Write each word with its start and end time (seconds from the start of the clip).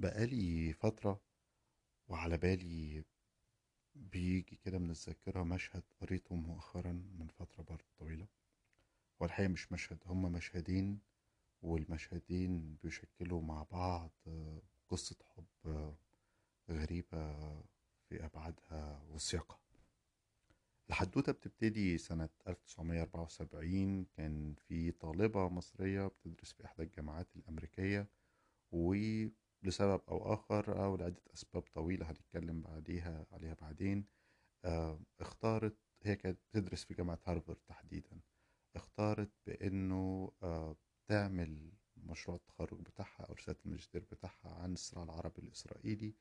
بقالي 0.00 0.72
فترة 0.72 1.20
وعلى 2.08 2.36
بالي 2.36 3.04
بيجي 3.94 4.56
كده 4.64 4.78
من 4.78 4.90
الذاكرة 4.90 5.42
مشهد 5.42 5.82
قريته 6.00 6.34
مؤخرا 6.34 6.92
من 6.92 7.28
فترة 7.28 7.62
برضه 7.62 7.84
طويلة. 7.98 8.26
هو 9.22 9.26
الحقيقة 9.26 9.48
مش 9.48 9.72
مشهد 9.72 9.98
هما 10.06 10.28
مشهدين 10.28 11.00
والمشهدين 11.62 12.76
بيشكلوا 12.82 13.42
مع 13.42 13.62
بعض 13.62 14.10
قصة 14.88 15.16
حب 15.36 15.94
غريبة 16.70 17.32
في 18.08 18.24
أبعادها 18.24 19.02
وسياقها. 19.10 19.60
الحدوتة 20.90 21.32
بتبتدي 21.32 21.98
سنة 21.98 22.28
1974 22.48 24.04
كان 24.04 24.54
في 24.54 24.90
طالبة 24.92 25.48
مصرية 25.48 26.06
بتدرس 26.06 26.52
في 26.52 26.64
إحدى 26.64 26.82
الجامعات 26.82 27.36
الأمريكية 27.36 28.08
ولسبب 29.64 30.00
أو 30.08 30.34
آخر 30.34 30.84
أو 30.84 30.96
لعدة 30.96 31.22
أسباب 31.34 31.62
طويلة 31.62 32.10
هنتكلم 32.10 32.60
بعديها 32.62 33.26
عليها 33.32 33.54
بعدين. 33.60 34.04
آه، 34.64 35.00
اختارت 35.20 35.76
هي 36.02 36.16
كانت 36.16 36.38
بتدرس 36.48 36.84
في 36.84 36.94
جامعة 36.94 37.18
هارفارد 37.26 37.58
تحديدا. 37.68 38.20
اختارت 38.76 39.30
بأنه 39.46 40.32
آه، 40.42 40.76
تعمل 41.06 41.72
مشروع 41.96 42.36
التخرج 42.36 42.80
بتاعها 42.80 43.22
أو 43.28 43.34
رسالة 43.34 43.58
الماجستير 43.66 44.04
بتاعها 44.10 44.54
عن 44.62 44.72
الصراع 44.72 45.04
العربي 45.04 45.42
الإسرائيلي. 45.42 46.14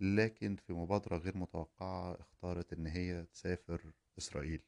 لكن 0.00 0.56
في 0.56 0.72
مبادرة 0.72 1.16
غير 1.16 1.36
متوقعة 1.36 2.20
اختارت 2.20 2.72
إن 2.72 2.86
هي 2.86 3.24
تسافر 3.24 3.92
إسرائيل. 4.18 4.62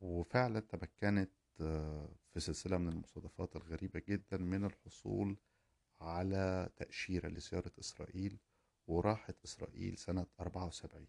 وفعلا 0.00 0.60
تمكنت 0.60 1.30
آه، 1.60 2.08
في 2.32 2.40
سلسلة 2.40 2.78
من 2.78 2.88
المصادفات 2.88 3.56
الغريبة 3.56 4.02
جدا 4.08 4.36
من 4.36 4.64
الحصول 4.64 5.36
على 6.00 6.68
تأشيرة 6.76 7.28
لزيارة 7.28 7.72
إسرائيل 7.80 8.38
وراحت 8.86 9.36
إسرائيل 9.44 9.98
سنة 9.98 10.26
74 10.40 11.06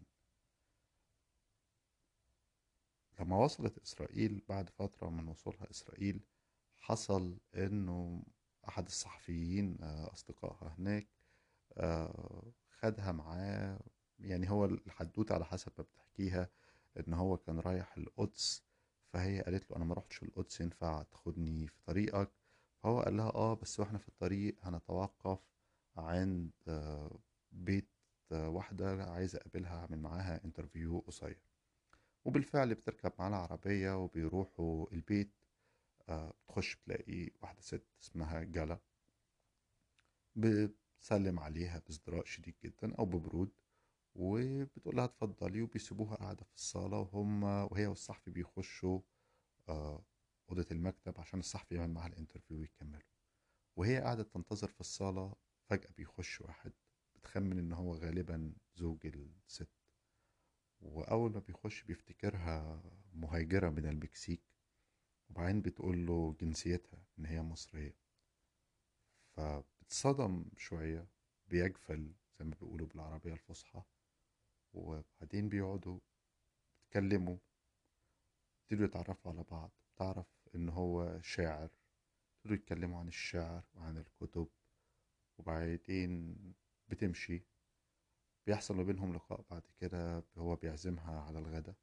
لما 3.20 3.38
وصلت 3.38 3.78
إسرائيل 3.78 4.42
بعد 4.50 4.70
فترة 4.70 5.10
من 5.10 5.28
وصولها 5.28 5.72
إسرائيل 5.72 6.22
حصل 6.76 7.38
إنه 7.56 8.24
أحد 8.68 8.86
الصحفيين 8.86 9.78
آه، 9.84 10.14
أصدقائها 10.14 10.76
هناك 10.80 11.08
آه، 11.78 12.44
خدها 12.70 13.12
معاه. 13.12 13.80
يعني 14.20 14.50
هو 14.50 14.66
الحدوتة 14.66 15.36
على 15.36 15.46
حسب 15.46 15.72
ما 15.78 15.84
بتحكيها 15.84 16.50
إن 17.00 17.14
هو 17.14 17.38
كان 17.38 17.60
رايح 17.60 17.98
القدس 17.98 18.64
فهي 19.14 19.42
قالت 19.42 19.72
له 19.72 19.78
أنا 19.78 19.86
ما 19.86 19.94
رحتش 19.96 20.24
القدس 20.24 20.62
ينفع 20.62 21.04
تاخدني 21.04 21.68
في 21.68 21.80
طريقك؟ 21.86 22.32
فهو 22.86 23.02
قال 23.02 23.18
لها 23.18 23.30
آه 23.36 23.54
بس 23.54 23.80
وإحنا 23.80 23.98
في 23.98 24.08
الطريق 24.08 24.56
هنتوقف 24.64 25.40
عند 25.98 26.52
آه، 26.68 27.20
بيت 27.52 27.90
آه، 28.32 28.50
واحدة 28.50 29.04
عايزة 29.04 29.40
أقابلها 29.40 29.76
أعمل 29.76 30.00
معاها 30.00 30.46
interview 30.46 31.00
قصير. 31.00 31.40
وبالفعل 32.26 32.74
بتركب 32.76 33.12
معاه 33.20 33.30
العربية 33.30 33.98
وبيروحوا 33.98 34.88
البيت. 34.94 35.32
آه، 36.10 36.34
بتخش 36.44 36.76
بتلاقي 36.76 37.32
واحدة 37.42 37.62
ست 37.62 37.86
اسمها 38.02 38.44
جلا 38.44 38.80
بتسلم 40.36 41.40
عليها 41.40 41.80
بازدراء 41.88 42.26
شديد 42.26 42.56
جدا 42.64 42.96
أو 42.96 43.06
ببرود 43.06 43.52
وبتقول 44.16 44.96
لها 44.96 45.06
اتفضلي 45.06 45.62
وبيسيبوها 45.62 46.16
قاعدة 46.16 46.44
في 46.44 46.56
الصالة 46.56 47.00
وهم 47.00 47.44
وهي 47.44 47.88
والصحفي 47.88 48.32
بيخشوا 48.32 49.00
أوضة 50.50 50.66
المكتب 50.72 51.20
عشان 51.20 51.40
الصحفي 51.40 51.76
يعمل 51.76 51.94
معاها 51.94 52.08
ال 52.08 52.13
interview 52.13 52.58
ويكملوا 52.58 53.10
وهي 53.76 54.00
قاعدة 54.02 54.24
تنتظر 54.24 54.68
في 54.68 54.80
الصالة 54.82 55.36
فجأة 55.70 55.92
بيخش 55.98 56.42
واحد 56.42 56.74
بتخمن 57.16 57.60
إن 57.60 57.72
هو 57.72 57.96
غالبا 57.96 58.54
زوج 58.76 59.06
الست. 59.06 59.70
وأول 60.82 61.32
ما 61.34 61.40
بيخش 61.40 61.84
بيفتكرها 61.84 62.84
مهاجرة 63.14 63.70
من 63.70 63.86
المكسيك 63.86 64.44
وبعدين 65.30 65.62
بتقول 65.62 66.06
له 66.08 66.36
جنسيتها 66.42 67.04
إن 67.20 67.26
هي 67.26 67.42
مصرية. 67.42 67.98
فبتصدم 69.36 70.46
شوية 70.58 71.08
بيجفل 71.48 72.14
زي 72.40 72.46
ما 72.46 72.56
بيقولوا 72.56 72.88
بالعربية 72.88 73.34
الفصحى. 73.34 73.84
وبعدين 74.74 75.50
بيقعدوا 75.50 76.00
يتكلموا 76.84 77.38
يبتدوا 78.62 78.86
يتعرفوا 78.86 79.32
على 79.32 79.44
بعض. 79.44 79.72
تعرف 79.96 80.35
إن 80.56 80.70
هو 80.70 81.22
شاعر. 81.22 81.70
يبتدوا 82.38 82.56
يتكلموا 82.56 83.00
عن 83.00 83.08
الشعر 83.08 83.64
وعن 83.76 83.98
الكتب 83.98 84.48
وبعدين 85.38 86.36
بتمشي. 86.90 87.44
بيحصل 88.48 88.76
ما 88.76 88.84
بينهم 88.84 89.14
لقاء 89.14 89.46
بعد 89.52 89.64
كده 89.82 90.24
هو 90.38 90.56
بيعزمها 90.56 91.22
على 91.22 91.40
الغداء 91.40 91.76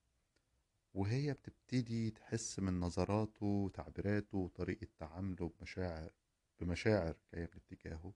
وهي 0.95 1.33
بتبتدي 1.33 2.11
تحس 2.11 2.59
من 2.59 2.81
نظراته 2.81 3.47
وتعبيراته 3.47 4.39
وطريقة 4.39 4.87
تعامله 4.99 5.49
بمشاعر 5.59 6.11
بمشاعر 6.61 7.17
جاية 7.35 7.51
من 7.55 7.61
اتجاهه. 7.73 8.15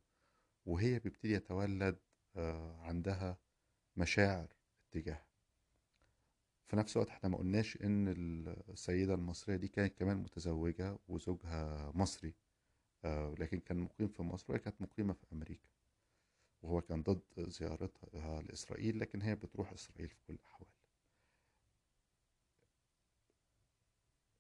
وهي 0.67 0.99
بيبتدي 0.99 1.33
يتولد 1.33 1.99
آه، 2.37 2.81
عندها 2.81 3.39
مشاعر 3.97 4.49
اتجاهه 4.89 5.27
في 6.69 6.77
نفس 6.77 6.97
الوقت 6.97 7.11
إحنا 7.11 7.29
ما 7.31 7.39
قلناش 7.39 7.77
إن 7.77 8.09
السيدة 8.69 9.15
المصرية 9.15 9.57
دي 9.57 9.69
كانت 9.69 9.95
كمان 9.99 10.17
متزوجة 10.17 10.99
وزوجها 11.09 11.93
مصري 11.95 12.35
آه، 13.05 13.35
لكن 13.39 13.61
كان 13.61 13.77
مقيم 13.81 14.09
في 14.09 14.23
مصر 14.23 14.45
وهي 14.49 14.59
كانت 14.59 14.83
مقيمة 14.83 15.13
في 15.13 15.27
أمريكا. 15.33 15.69
وهو 16.63 16.81
كان 16.81 17.03
ضد 17.03 17.23
زيارتها 17.51 18.43
لإسرائيل 18.43 19.01
لكن 19.01 19.23
هي 19.23 19.35
بتروح 19.35 19.73
إسرائيل 19.73 20.09
في 20.09 20.17
كل 20.29 20.35
الأحوال. 20.35 20.69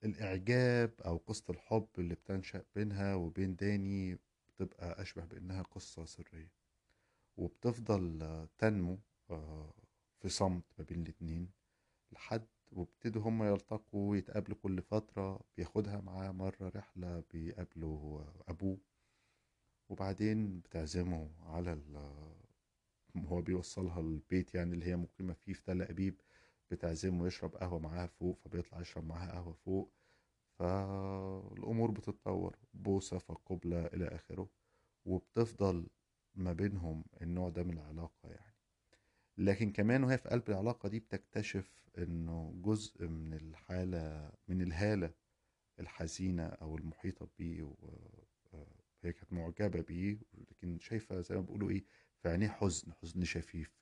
الإعجاب 0.04 0.92
أو 1.06 1.16
قصة 1.16 1.44
الحب 1.50 1.88
اللي 1.98 2.14
بتنشأ 2.14 2.64
بينها 2.74 3.14
وبين 3.14 3.56
داني 3.56 4.18
بتبقى 4.48 5.02
أشبه 5.02 5.24
بأنها 5.24 5.62
قصة 5.62 6.04
سرية. 6.04 6.52
وبتفضل 7.36 8.18
تنمو 8.58 8.98
آه، 9.30 9.74
في 10.20 10.28
صمت 10.28 10.64
ما 10.78 10.84
بين 10.84 11.02
الاتنين. 11.02 11.50
لحد 12.12 12.46
وابتدوا 12.72 13.22
هما 13.22 13.48
يلتقوا 13.48 14.10
ويتقابلوا 14.10 14.56
كل 14.62 14.82
فترة 14.82 15.40
بياخدها 15.56 16.00
معاه 16.00 16.30
مرة 16.32 16.72
رحلة 16.76 17.24
بيقابلوا 17.32 18.24
أبوه 18.48 18.78
وبعدين 19.88 20.60
بتعزمه 20.60 21.30
على 21.42 21.72
هو 23.16 23.40
بيوصلها 23.42 24.00
البيت 24.00 24.54
يعني 24.54 24.74
اللي 24.74 24.86
هي 24.86 24.96
مقيمة 24.96 25.32
فيه 25.34 25.52
في 25.52 25.62
تل 25.62 25.82
أبيب 25.82 26.20
بتعزمه 26.70 27.26
يشرب 27.26 27.56
قهوة 27.56 27.78
معاها 27.78 28.06
فوق 28.06 28.38
فبيطلع 28.44 28.80
يشرب 28.80 29.04
معاها 29.04 29.32
قهوة 29.32 29.52
فوق 29.52 29.92
فالأمور 30.58 31.90
بتتطور 31.90 32.56
بوسة 32.74 33.18
فقبلة 33.18 33.86
إلى 33.86 34.06
آخره 34.08 34.48
وبتفضل 35.06 35.88
ما 36.34 36.52
بينهم 36.52 37.04
النوع 37.22 37.48
ده 37.50 37.62
من 37.64 37.74
العلاقة 37.78 38.30
يعني. 38.30 38.55
لكن 39.38 39.72
كمان 39.72 40.04
وهي 40.04 40.18
في 40.18 40.28
قلب 40.28 40.48
العلاقة 40.50 40.88
دي 40.88 41.00
بتكتشف 41.00 41.88
إنه 41.98 42.54
جزء 42.64 43.06
من 43.08 43.34
الحالة 43.34 44.32
من 44.48 44.62
الهالة 44.62 45.10
الحزينة 45.80 46.46
أو 46.46 46.76
المحيطة 46.76 47.28
بيه 47.38 47.62
وهي 47.62 49.12
كانت 49.12 49.32
معجبة 49.32 49.80
بيه 49.82 50.18
لكن 50.34 50.78
شايفة 50.78 51.20
زي 51.20 51.34
ما 51.34 51.40
بيقولوا 51.40 51.70
إيه 51.70 51.84
في 52.22 52.28
عينيه 52.28 52.48
حزن 52.48 52.92
حزن 52.92 53.24
شفيف. 53.24 53.76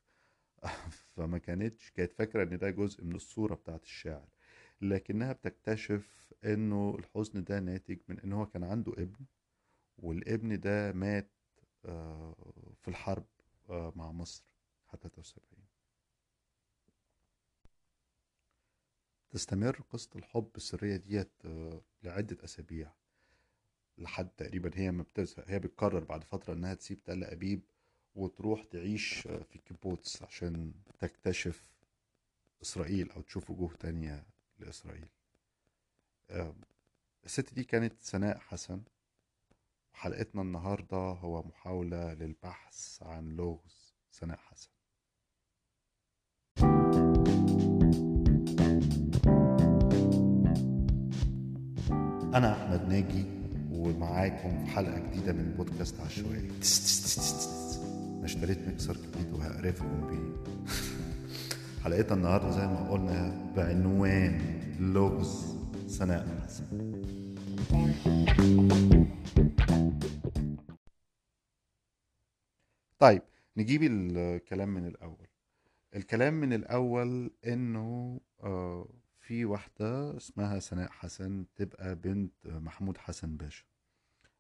فما 1.16 1.38
كانتش 1.38 1.91
كانت 1.91 2.12
فاكرة 2.12 2.43
إن 2.43 2.59
ده 2.59 2.70
جزء 2.70 3.04
من 3.04 3.14
الصورة 3.14 3.54
بتاعت 3.54 3.82
الشاعر. 3.82 4.28
لكنها 4.81 5.32
بتكتشف 5.32 6.34
إنه 6.44 6.97
الحزن 6.98 7.44
ده 7.44 7.60
ناتج 7.60 7.98
من 8.09 8.20
إن 8.20 8.32
هو 8.32 8.47
كان 8.47 8.64
عنده 8.64 8.93
ابن 8.93 9.25
والابن 9.98 10.61
ده 10.61 10.93
مات 10.93 11.31
آه، 11.84 12.37
في 12.82 12.88
الحرب 12.88 13.26
آه، 13.70 13.93
مع 13.96 14.12
مصر. 14.12 14.54
حتى 14.94 15.08
73 15.08 15.64
تستمر 19.31 19.81
قصة 19.91 20.11
الحب 20.17 20.50
السرية 20.56 20.96
ديت 20.96 21.31
آه، 21.44 21.81
لعدة 22.02 22.44
أسابيع 22.44 22.93
لحد 23.99 24.29
تقريبا 24.29 24.70
هي 24.75 24.91
ما 24.91 25.02
بتزهق 25.02 25.44
هي 25.49 25.58
بتقرر 25.58 26.05
بعد 26.05 26.25
فترة 26.25 26.55
إنها 26.55 26.75
تسيب 26.75 27.05
تل 27.05 27.25
أبيب 27.25 27.61
وتروح 28.14 28.64
تعيش 28.64 29.14
في 29.20 29.58
كيبوتس 29.67 30.23
عشان 30.23 30.73
تكتشف 30.99 31.69
إسرائيل 32.62 33.11
أو 33.11 33.20
تشوف 33.20 33.50
وجوه 33.50 33.75
تانية 33.75 34.26
لإسرائيل. 34.58 35.08
آه، 36.31 36.55
الست 37.25 37.55
دي 37.55 37.64
كانت 37.64 38.00
سناء 38.00 38.38
حسن. 38.38 38.82
وحلقتنا 39.94 40.43
النهاردة 40.43 40.96
هو 40.96 41.43
محاولة 41.43 42.14
للبحث 42.14 43.02
عن 43.02 43.29
لغز 43.37 43.94
سناء 44.11 44.37
حسن. 44.38 44.74
أنا 52.34 52.52
أحمد 52.52 52.88
ناجي 52.88 53.25
ومعاكم 53.72 54.64
في 54.64 54.70
حلقة 54.70 54.98
جديدة 54.98 55.32
من 55.32 55.54
بودكاست 55.56 56.00
عشوائي. 56.00 56.50
أنا 58.16 58.25
اشتريت 58.25 58.58
ميكسر 58.58 58.96
جديد 58.96 59.32
وهقرفكم 59.32 60.06
بيه 60.08 60.52
حلقتنا 61.84 62.14
النهاردة 62.14 62.50
زي 62.50 62.66
ما 62.66 62.90
قلنا 62.90 63.52
بعنوان 63.56 64.40
لغز 64.81 65.56
سناء 65.86 66.48
طيب 72.98 73.22
نجيب 73.56 73.82
الكلام 73.82 74.69
من 74.69 74.86
الأول. 74.86 75.26
الكلام 75.96 76.34
من 76.34 76.52
الأول 76.52 77.31
إنه 77.46 78.20
آه، 78.42 78.88
في 79.26 79.44
واحدة 79.44 80.17
اسمها 80.17 80.59
سناء 80.59 80.91
حسن 80.91 81.47
تبقى 81.55 81.94
بنت 81.94 82.32
محمود 82.47 82.99
حسن 82.99 83.37
باشا. 83.37 83.65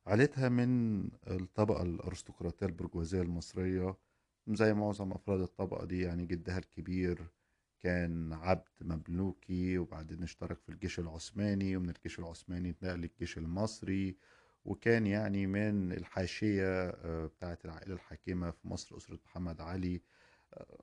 عيلتها 0.06 0.48
من 0.48 1.04
الطبقة 1.26 1.82
الأرستقراطية 1.82 2.66
البرجوازية 2.66 3.22
المصرية 3.22 3.96
زي 4.48 4.74
معظم 4.74 5.12
أفراد 5.12 5.40
الطبقة 5.40 5.84
دي 5.86 6.00
يعني 6.02 6.26
جدها 6.26 6.58
الكبير 6.58 7.26
كان 7.80 8.32
عبد 8.32 8.68
مملوكي 8.80 9.78
وبعدين 9.78 10.22
اشترك 10.22 10.60
في 10.60 10.68
الجيش 10.68 10.98
العثماني 10.98 11.76
ومن 11.76 11.88
الجيش 11.90 12.18
العثماني 12.18 12.70
اتنقل 12.70 12.98
للجيش 13.00 13.38
المصري 13.38 14.16
وكان 14.64 15.06
يعني 15.06 15.46
من 15.46 15.92
الحاشية 15.92 16.88
آه، 16.88 17.26
بتاعة 17.26 17.58
العائلة 17.64 17.94
الحاكمة 17.94 18.50
في 18.50 18.68
مصر 18.68 18.96
أسرة 18.96 19.18
محمد 19.24 19.60
علي. 19.60 20.02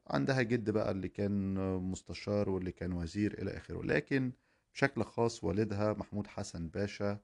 عندها 0.08 0.42
جد 0.42 0.70
بقى 0.70 0.92
اللي 0.92 1.10
كان 1.10 1.54
مستشار 1.78 2.50
واللي 2.50 2.72
كان 2.72 2.94
وزير 2.94 3.42
إلى 3.42 3.58
آخره. 3.58 3.84
لكن 3.84 4.32
بشكل 4.74 5.04
خاص 5.04 5.44
والدها 5.44 5.94
محمود 5.94 6.28
حسن 6.28 6.68
باشا 6.68 7.20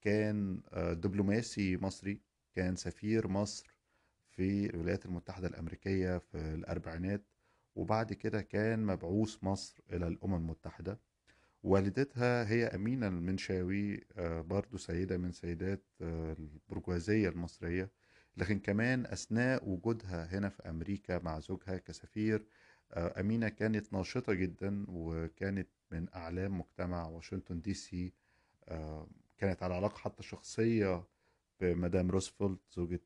كان 0.00 0.60
آه، 0.72 0.92
دبلوماسي 0.92 1.76
مصري 1.76 2.20
كان 2.54 2.76
سفير 2.76 3.28
مصر 3.28 3.74
في 4.30 4.66
الولايات 4.74 5.06
المتحدة 5.06 5.48
الأمريكية 5.48 6.18
في 6.18 6.38
الأربعينات 6.38 7.22
وبعد 7.74 8.12
كده 8.12 8.42
كان 8.42 8.86
مبعوث 8.86 9.44
مصر 9.44 9.80
إلى 9.92 10.06
الأمم 10.08 10.34
المتحدة. 10.34 11.00
والدتها 11.62 12.48
هي 12.50 12.66
أمينة 12.66 13.08
المنشاوي 13.08 14.04
آه، 14.16 14.40
برضو 14.40 14.76
سيدة 14.78 15.16
من 15.18 15.32
سيدات 15.32 15.84
آه، 16.00 16.36
البرجوازية 16.38 17.28
المصرية. 17.28 17.90
لكن 18.36 18.58
كمان 18.58 19.06
أثناء 19.06 19.68
وجودها 19.68 20.38
هنا 20.38 20.48
في 20.48 20.68
أمريكا 20.70 21.18
مع 21.18 21.38
زوجها 21.40 21.78
كسفير 21.78 22.46
آه، 22.92 23.20
أمينة 23.20 23.48
كانت 23.48 23.92
ناشطة 23.92 24.32
جدا 24.34 24.84
وكانت 24.88 25.68
من 25.90 26.06
أعلام 26.14 26.58
مجتمع 26.58 27.06
واشنطن 27.08 27.60
دي 27.60 27.74
سي 27.74 28.12
كانت 29.38 29.62
على 29.62 29.74
علاقة 29.74 29.98
حتى 29.98 30.22
شخصية 30.22 31.04
بمدام 31.60 32.10
روزفلت 32.10 32.60
زوجة 32.72 33.00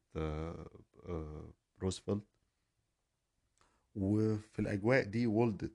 روزفلت. 1.82 2.24
وفي 3.94 4.58
الأجواء 4.58 5.04
دي 5.04 5.26
ولدت 5.26 5.72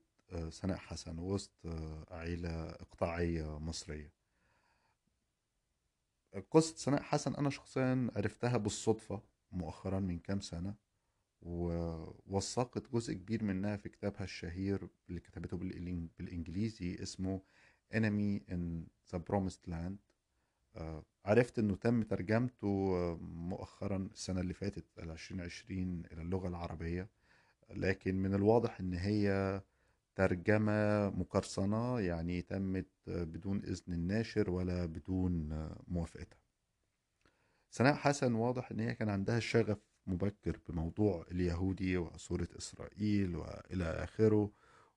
سناء 0.49 0.77
حسن 0.77 1.19
وسط 1.19 1.51
عيلة 2.11 2.69
إقطاعية 2.69 3.59
مصرية. 3.59 4.11
قصة 6.51 6.75
سناء 6.77 7.01
حسن 7.01 7.35
أنا 7.35 7.49
شخصيا 7.49 8.11
عرفتها 8.15 8.57
بالصدفة. 8.57 9.21
مؤخرا 9.51 9.99
من 9.99 10.19
كام 10.19 10.39
سنة 10.39 10.75
ووثقت 11.41 12.91
جزء 12.93 13.13
كبير 13.13 13.43
منها 13.43 13.77
في 13.77 13.89
كتابها 13.89 14.23
الشهير 14.23 14.87
اللي 15.09 15.19
كتبته 15.19 15.57
بالإنجليزي 15.57 17.03
اسمه 17.03 17.41
Enemy 17.93 18.41
in 18.51 18.87
the 19.11 19.19
Promised 19.19 19.69
Land. 19.69 19.95
عرفت 21.25 21.59
إنه 21.59 21.75
تم 21.75 22.03
ترجمته 22.03 22.95
مؤخرا 23.21 23.97
السنة 23.97 24.41
اللي 24.41 24.53
فاتت 24.53 24.85
2020 24.99 26.03
إلى 26.11 26.21
اللغة 26.21 26.47
العربية. 26.47 27.09
لكن 27.69 28.15
من 28.15 28.33
الواضح 28.33 28.79
إن 28.79 28.93
هي 28.93 29.61
ترجمة 30.15 31.09
مقرصنة 31.09 31.99
يعني 31.99 32.41
تمت 32.41 32.87
بدون 33.07 33.57
إذن 33.63 33.93
الناشر 33.93 34.49
ولا 34.49 34.85
بدون 34.85 35.69
موافقتها. 35.87 36.44
سناء 37.75 37.93
حسن 37.95 38.33
واضح 38.33 38.71
إن 38.71 38.79
هي 38.79 38.95
كان 38.95 39.09
عندها 39.09 39.39
شغف 39.39 39.77
مبكر 40.07 40.59
بموضوع 40.69 41.25
اليهودي 41.31 41.97
وصورة 41.97 42.47
إسرائيل 42.57 43.35
وإلى 43.35 43.83
آخره 43.85 44.51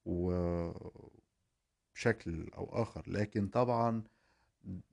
وبشكل 0.04 0.90
أو 2.56 2.82
آخر. 2.82 3.10
لكن 3.10 3.48
طبعا 3.48 4.02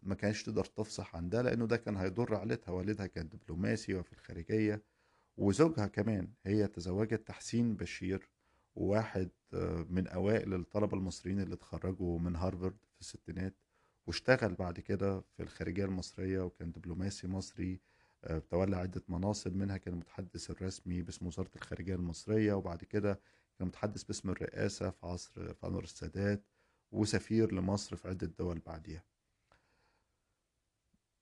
ما 0.03 0.15
كانش 0.15 0.43
تقدر 0.43 0.65
تفصح 0.65 1.15
عن 1.15 1.29
ده 1.29 1.41
لأنه 1.41 1.65
ده 1.67 1.77
كان 1.77 1.97
هيضر 1.97 2.35
عائلتها 2.35 2.71
والدها 2.71 3.07
كان 3.07 3.29
دبلوماسي 3.29 3.95
وفي 3.95 4.13
الخارجية 4.13 4.83
وزوجها 5.37 5.87
كمان. 5.87 6.33
هي 6.45 6.67
تزوجت 6.67 7.27
تحسين 7.27 7.75
بشير 7.75 8.29
وواحد 8.75 9.29
آه، 9.53 9.85
من 9.89 10.07
أوائل 10.07 10.53
الطلبة 10.53 10.97
المصريين 10.97 11.39
اللي 11.39 11.55
اتخرجوا 11.55 12.19
من 12.19 12.35
هارفارد 12.35 12.77
في 12.93 13.01
الستينات. 13.01 13.55
واشتغل 14.07 14.53
بعد 14.55 14.79
كده 14.79 15.19
في 15.21 15.43
الخارجية 15.43 15.85
المصرية 15.85 16.39
وكان 16.41 16.71
دبلوماسي 16.71 17.27
مصري 17.27 17.79
آه، 18.23 18.39
تولى 18.39 18.75
عدة 18.75 19.03
مناصب 19.09 19.55
منها 19.55 19.77
كان 19.77 19.93
المتحدث 19.93 20.51
الرسمي 20.51 21.01
باسم 21.01 21.27
وزارة 21.27 21.51
الخارجية 21.55 21.95
المصرية 21.95 22.53
وبعد 22.53 22.83
كده 22.83 23.19
كان 23.59 23.67
متحدث 23.67 24.03
باسم 24.03 24.29
الرئاسة 24.29 24.89
في 24.89 25.05
عصر 25.05 25.53
في 25.53 25.67
أنور 25.67 25.83
السادات 25.83 26.45
وسفير 26.91 27.51
لمصر 27.53 27.95
في 27.95 28.07
عدة 28.07 28.27
دول 28.39 28.59
بعديها. 28.59 29.03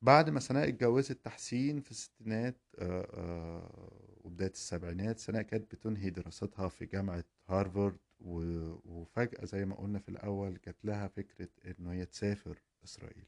بعد 0.02 0.30
ما 0.30 0.40
سناء 0.40 0.68
اتجوزت 0.70 1.26
تحسين 1.26 1.82
في 1.82 1.92
الستينات 1.92 2.62
آه، 2.80 3.08
آه، 3.14 4.18
وبداية 4.24 4.52
السبعينات 4.52 5.20
سناء 5.20 5.42
كانت 5.42 5.76
بتنهي 5.76 6.10
دراستها 6.10 6.70
في 6.70 6.86
جامعة 6.86 7.24
هارفارد 7.50 7.98
وفجأة 8.20 9.46
زي 9.46 9.66
ما 9.66 9.76
قلنا 9.76 10.00
في 10.00 10.10
الأول 10.10 10.60
جات 10.66 10.86
لها 10.86 11.08
فكرة 11.08 11.50
إنه 11.66 11.92
هي 11.92 12.06
تسافر 12.06 12.62
إسرائيل. 12.84 13.26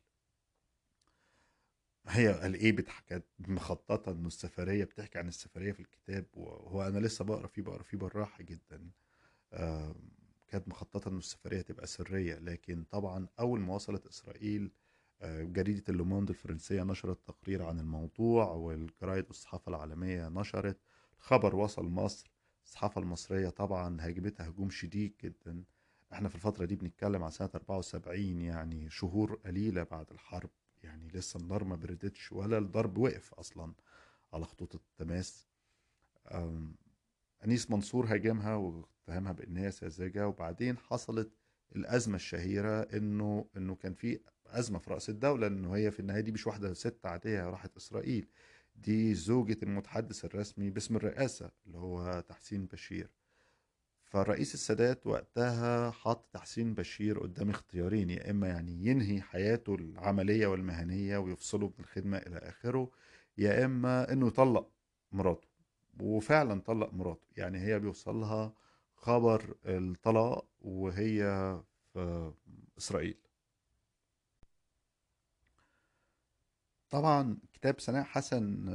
هي 2.08 2.28
قال 2.34 2.54
إيه 2.54 2.76
كانت 3.08 3.26
مخططة 3.40 4.12
إنه 4.12 4.28
السفرية 4.28 4.84
بتحكي 4.84 5.18
عن 5.20 5.28
السفرية 5.28 5.72
في 5.72 5.80
الكتاب 5.80 6.26
وهو 6.34 6.88
أنا 6.88 7.00
لسه 7.00 7.26
بقرأ 7.26 7.48
فيه 7.48 7.62
بقرأ 7.62 7.84
فيه 7.84 7.98
بالراحة 7.98 8.44
جدا. 8.44 8.90
كانت 10.48 10.68
مخططة 10.68 11.10
إنه 11.10 11.18
السفرية 11.18 11.62
تبقى 11.62 11.88
سرية 11.88 12.36
لكن 12.36 12.84
طبعا 12.92 13.28
أول 13.40 13.60
ما 13.60 13.76
وصلت 13.76 14.06
إسرائيل 14.08 14.72
جريدة 15.24 15.84
اللوموند 15.90 16.30
الفرنسية 16.30 16.84
نشرت 16.84 17.28
تقرير 17.28 17.64
عن 17.64 17.80
الموضوع 17.80 18.46
والجرايد 18.52 19.26
والصحافة 19.28 19.70
العالمية 19.70 20.30
نشرت. 20.30 20.78
الخبر 21.20 21.56
وصل 21.56 21.86
مصر. 21.86 22.32
الصحافة 22.66 23.02
المصرية 23.02 23.50
طبعا 23.50 23.98
هاجمتها 24.02 24.48
هجوم 24.48 24.70
شديد 24.70 25.16
جدا. 25.24 25.64
إحنا 26.16 26.30
في 26.30 26.36
الفترة 26.36 26.66
دي 26.66 26.76
بنتكلم 26.76 27.24
عن 27.24 27.32
سنة 27.32 27.50
74 27.56 28.42
يعني 28.42 28.90
شهور 28.90 29.34
قليلة 29.46 29.84
بعد 29.84 30.12
الحرب. 30.12 30.50
يعني 30.84 31.08
لسه 31.08 31.40
النار 31.40 31.64
ما 31.64 31.76
بردتش 31.76 32.32
ولا 32.32 32.58
الضرب 32.58 32.98
وقف 32.98 33.34
أصلا 33.34 33.74
على 34.34 34.46
خطوط 34.46 34.76
التماس. 34.76 35.48
أنيس 37.46 37.72
منصور 37.72 38.06
هاجمها 38.06 38.56
واتهمها 38.56 39.32
بأن 39.32 39.58
هي 39.58 39.72
ساذجة 39.72 40.28
وبعدين 40.28 40.78
حصلت 40.78 41.32
الأزمة 41.76 42.16
الشهيرة 42.16 42.82
إنه 42.82 43.46
إنه 43.58 43.76
كان 43.76 43.94
في 43.94 44.20
أزمة 44.48 44.80
في 44.80 44.90
رأس 44.90 45.10
الدولة 45.10 45.48
إنه 45.48 45.76
هي 45.76 45.92
في 45.92 46.00
النهاية 46.00 46.22
دي 46.22 46.32
مش 46.32 46.48
واحدة 46.48 46.74
ست 46.74 47.06
عادية 47.06 47.50
راحت 47.50 47.78
إسرائيل. 47.78 48.28
دي 48.76 49.14
زوجة 49.16 49.58
المتحدث 49.64 50.26
الرسمي 50.26 50.70
باسم 50.70 50.96
الرئاسة 50.96 51.52
اللي 51.68 51.78
هو 51.78 52.24
تحسين 52.30 52.66
بشير. 52.66 53.10
فالرئيس 54.16 54.54
السادات 54.54 55.08
وقتها 55.08 55.92
حط 55.92 56.30
تحسين 56.34 56.74
بشير 56.74 57.20
قدام 57.20 57.50
اختيارين 57.50 58.10
يا 58.10 58.32
إما 58.32 58.48
يعني 58.48 58.86
ينهي 58.86 59.22
حياته 59.22 59.76
العملية 59.76 60.48
والمهنية 60.48 61.18
ويفصله 61.18 61.68
من 61.68 61.74
الخدمة 61.80 62.18
إلى 62.18 62.38
آخره 62.38 62.92
يا 63.38 63.66
إما 63.66 64.12
إنه 64.12 64.28
يطلق 64.28 64.72
مراته. 65.12 65.48
وفعلا 66.00 66.62
طلق 66.62 66.94
مراته. 66.94 67.28
يعني 67.38 67.60
هي 67.60 67.80
بيوصلها 67.80 68.54
خبر 68.96 69.56
الطلاق 69.66 70.48
وهي 70.62 71.20
في 71.94 72.34
إسرائيل. 72.78 73.18
طبعا 76.90 77.38
كتاب 77.54 77.80
سناء 77.80 78.04
حسن 78.04 78.66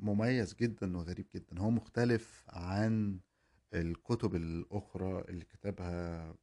مميز 0.00 0.54
جدا 0.54 0.96
وغريب 0.96 1.26
جدا. 1.34 1.60
هو 1.60 1.70
مختلف 1.70 2.44
عن 2.48 3.20
الكتب 3.74 4.34
الأخرى 4.34 5.20
اللي 5.28 5.44
كتبها 5.44 6.34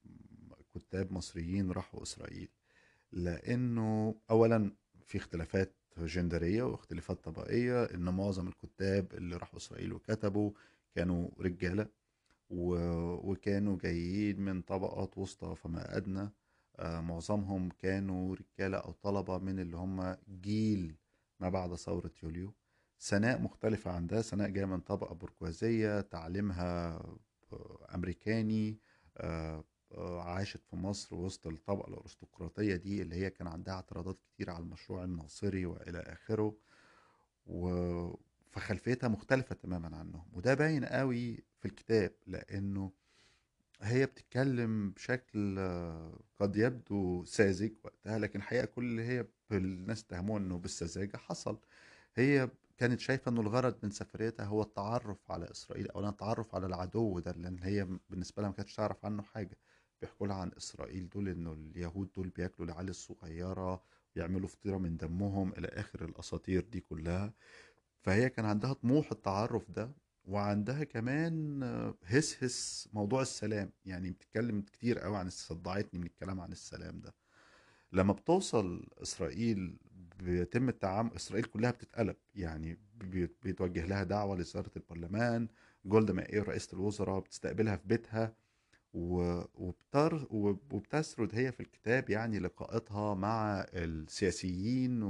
كتاب 0.75 1.13
مصريين 1.13 1.71
راحوا 1.71 2.03
إسرائيل 2.03 2.49
لأنه 3.11 4.15
أولا 4.29 4.71
في 5.05 5.17
اختلافات 5.17 5.75
جندرية 5.97 6.63
واختلافات 6.63 7.23
طبقية 7.23 7.83
إن 7.83 8.03
معظم 8.09 8.47
الكتاب 8.47 9.13
اللي 9.13 9.37
راحوا 9.37 9.57
إسرائيل 9.57 9.93
وكتبوا 9.93 10.51
كانوا 10.95 11.29
رجالة 11.39 11.87
وكانوا 12.49 13.77
جايين 13.77 14.41
من 14.41 14.61
طبقات 14.61 15.17
وسطى 15.17 15.55
فما 15.55 15.97
أدنى. 15.97 16.29
آه، 16.79 17.01
معظمهم 17.01 17.69
كانوا 17.69 18.35
رجالة 18.35 18.77
أو 18.77 18.91
طلبة 18.91 19.37
من 19.37 19.59
اللي 19.59 19.77
هم 19.77 20.15
جيل 20.41 20.95
ما 21.39 21.49
بعد 21.49 21.75
ثورة 21.75 22.11
يوليو. 22.23 22.53
سناء 22.99 23.41
مختلفة 23.41 23.91
عن 23.91 24.07
ده 24.07 24.21
سناء 24.21 24.49
جاية 24.49 24.65
من 24.65 24.79
طبقة 24.79 25.15
برجوازية 25.15 26.01
تعليمها 26.01 27.01
أمريكاني 27.95 28.79
آه، 29.17 29.63
آه، 29.91 30.21
عاشت 30.21 30.61
في 30.69 30.75
مصر 30.75 31.15
وسط 31.15 31.47
الطبقة 31.47 31.87
الأرستقراطية 31.89 32.75
دي 32.75 33.01
اللي 33.01 33.15
هي 33.15 33.29
كان 33.29 33.47
عندها 33.47 33.73
اعتراضات 33.73 34.17
كتير 34.33 34.49
على 34.49 34.63
المشروع 34.63 35.03
الناصري 35.03 35.65
وإلى 35.65 35.99
آخره 35.99 36.57
و... 37.45 37.69
فخلفيتها 38.51 39.07
مختلفة 39.07 39.55
تماما 39.55 39.97
عنهم. 39.97 40.25
وده 40.33 40.53
باين 40.53 40.85
قوي 40.85 41.35
في 41.59 41.65
الكتاب 41.65 42.11
لأنه 42.27 42.91
هي 43.81 44.05
بتتكلم 44.05 44.91
بشكل 44.91 45.55
آه، 45.59 46.19
قد 46.39 46.55
يبدو 46.57 47.23
ساذج 47.23 47.71
وقتها 47.83 48.19
لكن 48.19 48.39
الحقيقة 48.39 48.65
كل 48.65 48.83
اللي 48.83 49.01
هي 49.03 49.25
الناس 49.51 50.03
اتهموه 50.03 50.37
إنه 50.39 50.57
بالسذاجة 50.57 51.17
حصل. 51.17 51.59
هي 52.15 52.49
كانت 52.77 52.99
شايفة 52.99 53.31
إنه 53.31 53.41
الغرض 53.41 53.75
من 53.83 53.91
سفريتها 53.91 54.45
هو 54.45 54.61
التعرف 54.61 55.31
على 55.31 55.51
إسرائيل 55.51 55.91
أو 55.91 56.09
التعرف 56.09 56.55
على 56.55 56.65
العدو 56.65 57.19
ده 57.19 57.31
لأن 57.31 57.59
هي 57.63 57.87
بالنسبة 58.09 58.41
لها 58.41 58.49
ما 58.49 58.55
كانتش 58.55 58.75
تعرف 58.75 59.05
عنه 59.05 59.23
حاجة. 59.23 59.57
بيحكوا 60.01 60.27
لها 60.27 60.35
عن 60.35 60.51
إسرائيل 60.57 61.09
دول 61.09 61.29
إنه 61.29 61.53
اليهود 61.53 62.09
دول 62.15 62.29
بياكلوا 62.29 62.67
العيال 62.67 62.89
الصغيرة 62.89 63.83
بيعملوا 64.15 64.47
فطيرة 64.47 64.77
من 64.77 64.97
دمهم 64.97 65.53
إلى 65.57 65.67
آخر 65.67 66.05
الأساطير 66.05 66.63
دي 66.71 66.79
كلها. 66.79 67.33
فهي 68.01 68.29
كان 68.29 68.45
عندها 68.45 68.73
طموح 68.73 69.11
التعرف 69.11 69.71
ده 69.71 69.91
وعندها 70.25 70.83
كمان 70.83 71.63
هس 72.03 72.43
هس 72.43 72.89
موضوع 72.93 73.21
السلام. 73.21 73.71
يعني 73.85 74.11
بتتكلم 74.11 74.61
كتير 74.61 74.99
قوي 74.99 75.17
عن 75.17 75.29
صدعتني 75.29 75.99
من 75.99 76.05
الكلام 76.05 76.39
عن 76.41 76.51
السلام 76.51 76.99
ده. 76.99 77.13
لما 77.91 78.13
بتوصل 78.13 78.87
إسرائيل 79.01 79.77
بيتم 80.19 80.69
التعامل 80.69 81.15
إسرائيل 81.15 81.45
كلها 81.45 81.71
بتتقلب 81.71 82.15
يعني 82.35 82.77
بيتوجه 83.43 83.85
لها 83.85 84.03
دعوة 84.03 84.35
لزياره 84.37 84.71
البرلمان 84.77 85.47
جولدا 85.85 86.13
مائير 86.13 86.47
رئيسة 86.47 86.73
الوزراء 86.73 87.19
بتستقبلها 87.19 87.75
في 87.75 87.87
بيتها 87.87 88.33
وبتر 88.93 90.27
وبتسرد 90.29 91.35
هي 91.35 91.51
في 91.51 91.59
الكتاب 91.59 92.09
يعني 92.09 92.39
لقاءاتها 92.39 93.13
مع 93.13 93.65
السياسيين 93.73 95.03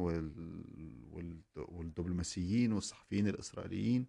والدبلوماسيين 1.72 2.74
والصحفيين 2.74 3.28
الإسرائيليين. 3.28 4.06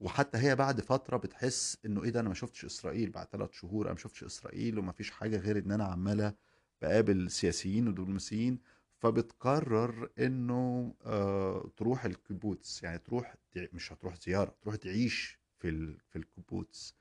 وحتى 0.00 0.38
هي 0.38 0.56
بعد 0.56 0.80
فترة 0.80 1.16
بتحس 1.16 1.78
إنه 1.86 2.04
إيه 2.04 2.10
ده 2.10 2.20
أنا 2.20 2.28
ما 2.28 2.34
شفتش 2.34 2.64
إسرائيل 2.64 3.10
بعد 3.10 3.26
ثلاث 3.26 3.52
شهور 3.52 3.84
أنا 3.86 3.92
ما 3.92 3.98
شفتش 3.98 4.24
إسرائيل 4.24 4.78
وما 4.78 4.92
فيش 4.92 5.10
حاجة 5.10 5.36
غير 5.36 5.58
إن 5.58 5.72
أنا 5.72 5.84
عمالة 5.84 6.34
بقابل 6.82 7.30
سياسيين 7.30 7.88
ودبلوماسيين. 7.88 8.58
فبتقرر 9.00 10.10
إنه 10.18 10.94
آه 11.04 11.70
تروح 11.76 12.04
الكيبوتس 12.04 12.82
يعني 12.82 12.98
تروح 12.98 13.34
مش 13.56 13.92
هتروح 13.92 14.14
زيارة 14.16 14.54
تروح 14.62 14.76
تعيش 14.76 15.38
في 15.58 15.96
في 16.08 16.16
الكيبوتس. 16.16 16.94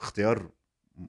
اختيار 0.00 0.50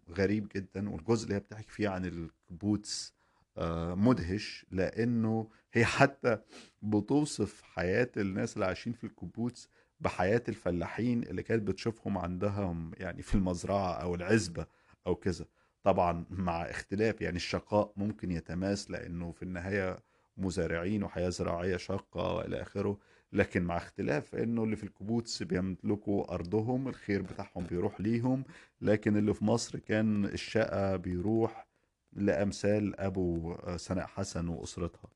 غريب 0.10 0.48
جدا 0.56 0.90
والجزء 0.90 1.24
اللي 1.24 1.36
هي 1.36 1.40
بتحكي 1.40 1.70
فيه 1.72 1.90
عن 1.90 2.06
الكيبوتس 2.06 3.14
آه 3.58 3.96
مدهش 3.96 4.66
لأنه 4.72 5.50
هي 5.74 5.86
حتى 5.86 6.38
بتوصف 6.82 7.62
حياة 7.62 8.12
الناس 8.18 8.54
اللي 8.54 8.66
عايشين 8.66 8.94
في 8.94 9.04
الكيبوتس 9.04 9.70
بحياة 10.00 10.44
الفلاحين 10.50 11.24
اللي 11.24 11.44
كانت 11.44 11.64
بتشوفهم 11.68 12.18
عندهم 12.18 12.92
يعني 12.98 13.22
في 13.22 13.36
المزرعة 13.36 13.94
أو 13.94 14.16
العزبة 14.16 14.66
أو 15.08 15.16
كذا. 15.16 15.46
طبعا 15.84 16.26
مع 16.30 16.62
اختلاف 16.62 17.22
يعني 17.22 17.36
الشقاء 17.36 17.94
ممكن 17.98 18.32
يتماثل 18.32 18.92
لأنه 18.92 19.32
في 19.32 19.44
النهاية 19.44 19.98
مزارعين 20.38 21.04
وحياة 21.04 21.30
زراعية 21.30 21.78
شاقة 21.78 22.34
وإلى 22.34 22.62
آخره. 22.62 22.98
لكن 23.34 23.64
مع 23.64 23.78
اختلاف 23.78 24.36
إنه 24.36 24.64
اللي 24.64 24.76
في 24.76 24.84
الكيبوتس 24.84 25.44
بيملكوا 25.44 26.34
أرضهم 26.34 26.88
الخير 26.88 27.22
بتاعهم 27.22 27.64
بيروح 27.70 28.02
ليهم. 28.02 28.44
لكن 28.82 29.18
اللي 29.18 29.34
في 29.34 29.46
مصر 29.46 29.80
كان 29.80 30.26
الشقة 30.26 30.96
بيروح 30.96 31.68
لأمثال 32.14 33.00
أبو 33.00 33.56
سناء 33.78 34.08
حسن 34.08 34.48
وأسرتها. 34.48 35.10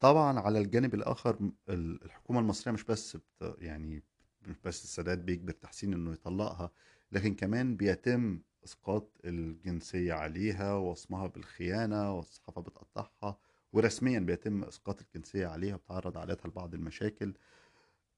طبعا 0.00 0.40
على 0.40 0.58
الجانب 0.58 0.94
الآخر 0.94 1.50
الحكومة 1.68 2.40
المصرية 2.40 2.74
مش 2.74 2.84
بس 2.84 3.18
يعني 3.58 4.02
مش 4.48 4.56
بس 4.64 4.84
السادات 4.84 5.18
بيجبر 5.18 5.52
تحسين 5.52 5.92
إنه 5.92 6.12
يطلقها 6.12 6.70
لكن 7.12 7.34
كمان 7.34 7.76
بيتم 7.76 8.40
إسقاط 8.64 9.10
الجنسية 9.24 10.12
عليها 10.12 10.74
ووصمها 10.74 11.26
بالخيانة 11.26 12.16
والصحافه 12.16 12.60
بتقطعها 12.60 13.38
ورسميا 13.72 14.18
بيتم 14.18 14.64
إسقاط 14.64 15.00
الجنسية 15.02 15.46
عليها 15.46 15.74
وبتعرض 15.74 16.18
عائلتها 16.18 16.48
لبعض 16.48 16.74
المشاكل. 16.74 17.34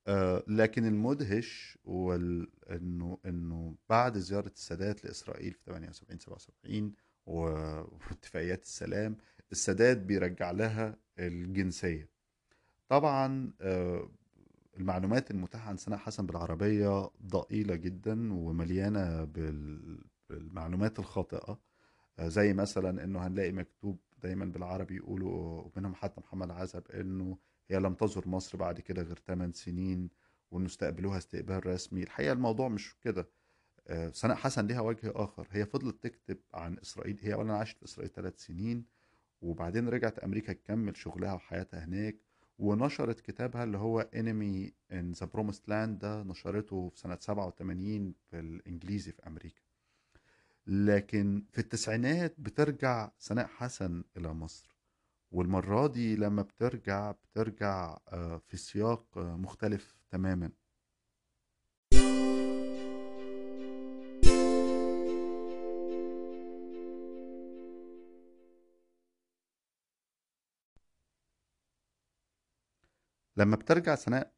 آه 0.06 0.42
لكن 0.49 0.87
المدهش 0.87 1.78
وال... 1.85 2.49
إنه 2.70 3.18
إنه 3.26 3.75
بعد 3.88 4.18
زيارة 4.18 4.49
السادات 4.56 5.04
لإسرائيل 5.04 5.52
في 5.52 5.61
78 5.66 6.18
77 6.18 6.92
واتفاقيات 7.26 8.62
السلام 8.62 9.16
السادات 9.52 9.97
بيرجع 9.99 10.50
لها 10.50 10.97
الجنسية. 11.18 12.09
طبعا 12.88 13.52
آه 13.61 14.11
المعلومات 14.76 15.30
المتاحة 15.30 15.68
عن 15.68 15.76
سناء 15.76 15.99
حسن 15.99 16.26
بالعربية 16.26 17.11
ضئيلة 17.26 17.75
جدا 17.76 18.32
ومليانة 18.32 19.25
بالمعلومات 19.25 20.11
الخاطئة 20.99 21.58
آه، 22.18 22.28
زي 22.28 22.52
مثلا 22.52 23.04
إنه 23.04 23.26
هنلاقي 23.26 23.52
مكتوب 23.52 23.99
دايما 24.22 24.44
بالعربي 24.44 24.96
يقولوا 24.96 25.62
ومنهم 25.62 25.94
حتى 25.94 26.20
محمد 26.20 26.50
عزب 26.50 26.82
إنه 26.90 27.38
هي 27.68 27.78
لم 27.80 27.94
تزر 27.94 28.28
مصر 28.28 28.58
بعد 28.58 28.80
كده 28.80 29.02
غير 29.02 29.18
8 29.26 29.52
سنين 29.52 30.10
وإنه 30.50 30.66
استقبلوها 30.66 31.18
استقبال 31.18 31.66
رسمي. 31.66 32.02
الحقيقة 32.02 32.32
الموضوع 32.32 32.68
مش 32.68 32.96
كده. 33.02 33.28
آه، 33.88 34.10
سناء 34.10 34.37
حسن 34.37 34.66
ليها 34.66 34.80
وجه 34.80 35.12
آخر. 35.14 35.49
هي 35.50 35.66
فضلت 35.66 36.02
تكتب 36.02 36.38
عن 36.54 36.78
إسرائيل 36.78 37.18
هي 37.22 37.34
اولا 37.34 37.54
عاشت 37.54 37.78
في 37.78 37.84
إسرائيل 37.84 38.12
ثلاث 38.12 38.38
سنين 38.46 38.84
وبعدين 39.42 39.88
رجعت 39.88 40.18
أمريكا 40.18 40.52
تكمل 40.52 40.96
شغلها 40.96 41.32
وحياتها 41.34 41.84
هناك 41.84 42.16
ونشرت 42.58 43.20
كتابها 43.20 43.64
اللي 43.64 43.78
هو 43.78 44.08
Enemy 44.14 44.70
in 44.92 45.18
the 45.20 45.26
Promised 45.26 45.62
Land 45.68 45.99
ده 46.00 46.22
نشرته 46.22 46.88
في 46.88 46.99
سنة 47.00 47.18
87 47.20 48.14
في 48.30 48.38
الإنجليزي 48.40 49.12
في 49.12 49.26
أمريكا. 49.26 49.60
لكن 50.66 51.44
في 51.52 51.58
التسعينات 51.58 52.34
بترجع 52.38 53.10
سناء 53.18 53.46
حسن 53.46 54.04
إلى 54.16 54.34
مصر 54.34 54.76
والمرة 55.30 55.86
دي 55.86 56.16
لما 56.16 56.42
بترجع 56.42 57.10
بترجع 57.12 57.98
آه، 58.08 58.38
في 58.48 58.56
سياق 58.56 59.18
آه، 59.18 59.36
مختلف 59.36 59.96
تماما. 60.10 60.50
لما 73.36 73.56
بترجع 73.56 73.94
سناء 73.94 74.32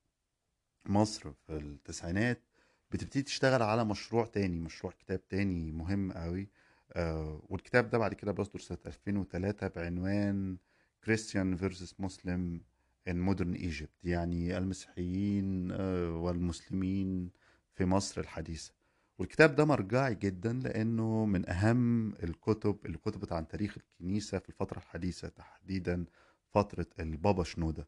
مصر 0.87 1.33
في 1.33 1.57
التسعينات 1.57 2.52
بتبتدي 2.93 3.23
تشتغل 3.23 3.63
على 3.63 3.85
مشروع 3.85 4.25
تاني 4.27 4.61
مشروع 4.61 4.93
كتاب 4.93 5.29
تاني 5.29 5.73
مهم 5.73 6.13
قوي 6.13 6.49
آه 6.93 7.43
والكتاب 7.49 7.91
ده 7.91 7.99
بعد 7.99 8.15
كده 8.15 8.33
بيصدر 8.33 8.59
سنة 8.61 8.79
2003 8.87 9.69
بعنوان 9.69 10.57
Christian 11.05 11.57
versus 11.57 11.95
Muslim 12.01 12.61
in 13.09 13.21
Modern 13.21 13.55
Egypt 13.55 14.05
يعني 14.05 14.59
المسيحيين 14.59 15.71
آه 15.73 16.17
والمسلمين 16.17 17.31
في 17.75 17.85
مصر 17.85 18.21
الحديثة. 18.21 18.73
والكتاب 19.19 19.55
ده 19.55 19.65
مرجعي 19.65 20.15
جدا 20.15 20.53
لأنه 20.53 21.25
من 21.25 21.49
أهم 21.51 22.13
الكتب 22.15 22.77
اللي 22.87 22.99
كتبت 22.99 23.33
عن 23.33 23.49
تاريخ 23.49 23.77
الكنيسة 23.79 24.39
في 24.39 24.49
الفترة 24.49 24.79
الحديثة 24.79 25.29
تحديدا 25.29 26.05
فترة 26.51 26.87
البابا 27.01 27.45
شنودة. 27.45 27.87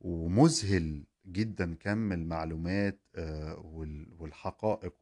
ومذهل 0.00 1.04
جدا 1.26 1.74
كم 1.74 2.12
المعلومات 2.12 3.00
آه، 3.16 3.58
والحقائق 4.18 4.94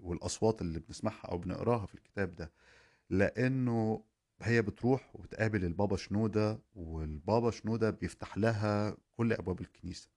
والأصوات 0.00 0.62
اللي 0.62 0.78
بنسمعها 0.80 1.26
أو 1.26 1.38
بنقراها 1.38 1.86
في 1.86 1.94
الكتاب 1.94 2.36
ده 2.36 2.52
لأنه 3.10 4.04
هي 4.42 4.62
بتروح 4.62 5.16
وبتقابل 5.16 5.64
البابا 5.64 5.96
شنودة 5.96 6.58
والبابا 6.74 7.50
شنودة 7.50 7.90
بيفتح 7.90 8.38
لها 8.38 8.96
كل 9.16 9.32
أبواب 9.32 9.60
الكنيسة. 9.60 10.08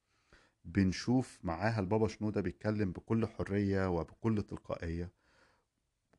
بنشوف 0.66 1.40
معاها 1.44 1.80
البابا 1.80 2.08
شنودة 2.08 2.42
بيتكلم 2.42 2.92
بكل 2.92 3.26
حرية 3.28 3.90
وبكل 3.90 4.42
تلقائية. 4.44 5.12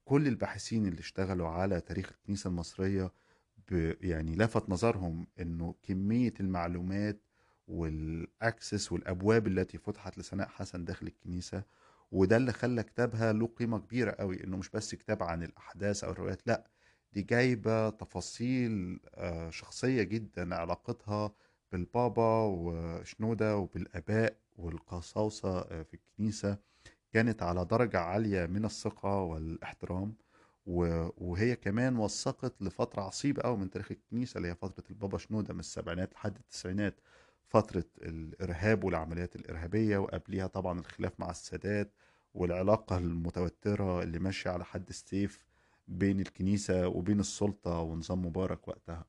كل 0.04 0.26
الباحثين 0.28 0.86
اللي 0.86 1.00
اشتغلوا 1.00 1.48
على 1.48 1.80
تاريخ 1.80 2.12
الكنيسة 2.12 2.48
المصرية 2.48 3.12
يعني 4.00 4.36
لفت 4.36 4.70
نظرهم 4.70 5.26
إنه 5.40 5.74
كمية 5.82 6.34
المعلومات 6.40 7.20
والاكسس 7.68 8.92
والابواب 8.92 9.46
التي 9.46 9.78
فتحت 9.78 10.18
لسناء 10.18 10.48
حسن 10.48 10.84
داخل 10.84 11.06
الكنيسة 11.06 11.62
وده 12.12 12.36
اللي 12.36 12.52
خلى 12.52 12.82
كتابها 12.82 13.32
له 13.32 13.46
قيمة 13.46 13.78
كبيرة 13.78 14.10
قوي 14.10 14.44
إنه 14.44 14.56
مش 14.56 14.70
بس 14.70 14.94
كتاب 14.94 15.22
عن 15.22 15.42
الأحداث 15.42 16.04
أو 16.04 16.10
الروايات 16.10 16.46
لأ 16.46 16.66
دي 17.12 17.22
جايبة 17.22 17.90
تفاصيل 17.90 19.00
آه، 19.14 19.50
شخصية 19.50 20.02
جدا 20.02 20.54
علاقتها 20.54 21.32
بالبابا 21.72 22.42
وشنودة 22.44 23.56
وبالآباء 23.56 24.36
والقساوسة 24.56 25.58
آه، 25.58 25.82
في 25.82 25.94
الكنيسة 25.94 26.58
كانت 27.12 27.42
على 27.42 27.64
درجة 27.64 27.98
عالية 28.00 28.46
من 28.46 28.64
الثقة 28.64 29.20
والاحترام 29.22 30.14
وهي 30.66 31.56
كمان 31.56 31.96
وثقت 31.96 32.62
لفترة 32.62 33.02
عصيبة 33.02 33.42
قوي 33.42 33.56
من 33.56 33.70
تاريخ 33.70 33.90
الكنيسة 33.90 34.38
اللي 34.38 34.48
هي 34.48 34.54
فترة 34.54 34.84
البابا 34.90 35.18
شنودة 35.18 35.54
من 35.54 35.60
السبعينات 35.60 36.14
لحد 36.14 36.36
التسعينات. 36.36 37.00
فترة 37.48 37.84
الإرهاب 38.02 38.84
والعمليات 38.84 39.36
الإرهابية 39.36 39.98
وقبليها 39.98 40.46
طبعا 40.46 40.78
الخلاف 40.80 41.20
مع 41.20 41.30
السادات 41.30 41.92
والعلاقة 42.34 42.98
المتوترة 42.98 44.02
اللي 44.02 44.18
ماشية 44.18 44.50
على 44.50 44.64
حد 44.64 44.88
السيف 44.88 45.44
بين 45.88 46.20
الكنيسة 46.20 46.88
وبين 46.88 47.20
السلطة 47.20 47.78
ونظام 47.80 48.26
مبارك 48.26 48.68
وقتها. 48.68 49.06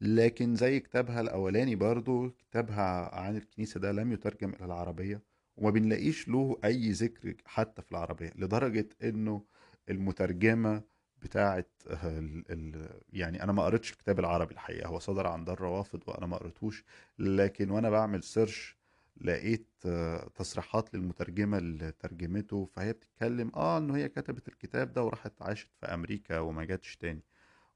لكن 0.00 0.54
زي 0.56 0.80
كتابها 0.80 1.20
الأولاني 1.20 1.74
برضو 1.76 2.30
كتابها 2.30 3.14
عن 3.14 3.36
الكنيسة 3.36 3.80
ده 3.80 3.92
لم 3.92 4.12
يترجم 4.12 4.50
إلى 4.50 4.64
العربية 4.64 5.22
وما 5.56 5.70
بنلاقيش 5.70 6.28
له 6.28 6.58
أي 6.64 6.90
ذكر 6.90 7.34
حتى 7.46 7.82
في 7.82 7.92
العربية 7.92 8.32
لدرجة 8.36 8.88
إنه 9.02 9.42
المترجمة 9.90 10.82
بتاعت 11.22 11.70
ال 11.86 12.44
ال 12.50 13.00
يعني 13.12 13.42
أنا 13.42 13.52
ما 13.52 13.62
قريتش 13.64 13.92
الكتاب 13.92 14.18
العربي 14.20 14.54
الحقيقة 14.54 14.88
هو 14.88 14.98
صدر 14.98 15.26
عن 15.26 15.44
دار 15.44 15.60
روافض 15.60 16.02
وأنا 16.06 16.26
ما 16.26 16.36
قريتوش 16.36 16.84
لكن 17.18 17.70
وأنا 17.70 17.90
بعمل 17.90 18.22
سيرش 18.22 18.76
لقيت 19.20 19.68
آه، 19.86 20.28
تصريحات 20.34 20.94
للمترجمة 20.94 21.58
اللي 21.58 21.92
ترجمته 21.92 22.64
فهي 22.64 22.92
بتتكلم 22.92 23.52
آه 23.56 23.78
انه 23.78 23.96
هي 23.96 24.08
كتبت 24.08 24.48
الكتاب 24.48 24.92
ده 24.92 25.02
وراحت 25.04 25.42
عاشت 25.42 25.68
في 25.80 25.86
أمريكا 25.86 26.38
وما 26.38 26.64
جاتش 26.64 26.96
تاني. 26.96 27.22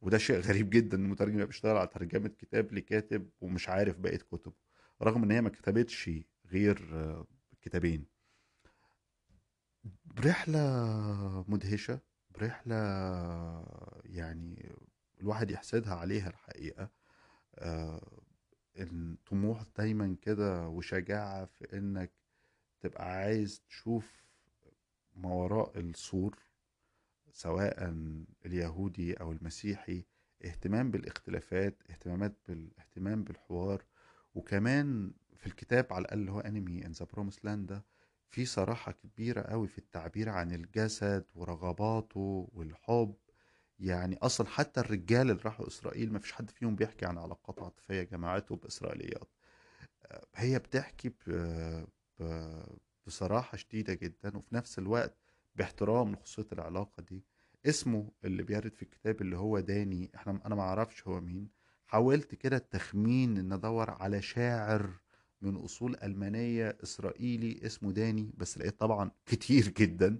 وده 0.00 0.18
شيء 0.18 0.40
غريب 0.48 0.70
جدا 0.70 0.96
إن 0.96 1.04
المترجم 1.04 1.44
بيشتغل 1.44 1.76
على 1.76 1.86
ترجمة 1.88 2.28
كتاب 2.28 2.72
لكاتب 2.72 3.30
ومش 3.40 3.68
عارف 3.68 3.98
بقية 3.98 4.16
كتبه 4.18 4.54
رغم 5.02 5.22
إن 5.24 5.30
هي 5.30 5.40
ما 5.40 5.48
كتبتش 5.50 6.10
غير 6.52 6.90
آه، 6.94 7.26
كتابين. 7.62 8.06
برحلة 10.04 10.58
مدهشة 11.48 12.00
برحلة 12.34 12.74
يعني 14.04 14.72
الواحد 15.20 15.50
يحسدها 15.50 15.94
عليها 15.94 16.28
الحقيقة 16.28 16.90
آه، 17.54 18.22
الطموح 18.76 19.62
دايما 19.78 20.16
كده 20.22 20.68
وشجاعة 20.68 21.44
في 21.44 21.78
إنك 21.78 22.12
تبقى 22.80 23.04
عايز 23.12 23.62
تشوف 23.68 24.24
ما 25.16 25.28
وراء 25.28 25.78
السور 25.80 26.38
سواء 27.32 27.94
اليهودي 28.46 29.14
أو 29.14 29.32
المسيحي 29.32 30.04
اهتمام 30.44 30.90
بالاختلافات 30.90 31.82
اهتمامات 31.90 32.36
بالاهتمام 32.48 33.24
بالحوار 33.24 33.84
وكمان 34.34 35.12
في 35.36 35.46
الكتاب 35.46 35.92
على 35.92 36.02
الأقل 36.02 36.18
اللي 36.20 36.32
هو 36.32 36.40
Enemy 36.40 36.86
in 36.86 36.92
the 36.92 37.06
Promised 37.12 37.44
Land 37.44 37.66
ده 37.66 37.84
في 38.34 38.44
صراحة 38.44 38.92
كبيرة 38.92 39.40
قوي 39.42 39.68
في 39.68 39.78
التعبير 39.78 40.28
عن 40.28 40.52
الجسد 40.52 41.24
ورغباته 41.34 42.48
والحب. 42.52 43.14
يعني 43.78 44.16
أصلا 44.22 44.46
حتى 44.46 44.80
الرجال 44.80 45.30
اللي 45.30 45.42
راحوا 45.44 45.66
إسرائيل 45.66 46.12
ما 46.12 46.18
فيش 46.18 46.32
حد 46.32 46.50
فيهم 46.50 46.76
بيحكي 46.76 47.06
عن 47.06 47.18
علاقات 47.18 47.62
عاطفية 47.62 48.02
جمعته 48.02 48.56
بإسرائيليات. 48.56 49.28
هي 50.34 50.58
بتحكي 50.58 51.08
ب- 51.08 51.86
ب- 52.20 52.76
بصراحة 53.06 53.56
شديدة 53.56 53.94
جدا 53.94 54.36
وفي 54.36 54.54
نفس 54.54 54.78
الوقت 54.78 55.16
باحترام 55.56 56.12
لخصوصية 56.12 56.48
العلاقة 56.52 57.02
دي. 57.02 57.24
اسمه 57.66 58.12
اللي 58.24 58.42
بيرد 58.42 58.74
في 58.74 58.82
الكتاب 58.82 59.20
اللي 59.20 59.36
هو 59.36 59.60
داني 59.60 60.10
إحنا 60.14 60.40
أنا 60.46 60.54
ما 60.54 60.62
أعرفش 60.62 61.06
هو 61.08 61.20
مين. 61.20 61.48
حاولت 61.86 62.34
كده 62.34 62.56
التخمين 62.56 63.38
إن 63.38 63.52
أدور 63.52 63.90
على 63.90 64.22
شاعر 64.22 64.90
من 65.44 65.56
أصول 65.56 65.96
ألمانية 66.02 66.78
إسرائيلي 66.82 67.66
اسمه 67.66 67.92
داني 67.92 68.32
بس 68.36 68.58
لقيت 68.58 68.80
طبعا 68.80 69.10
كتير 69.26 69.68
جدا. 69.68 70.18